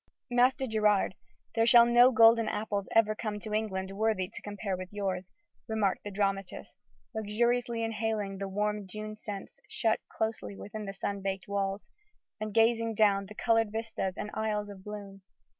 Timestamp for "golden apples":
2.11-2.89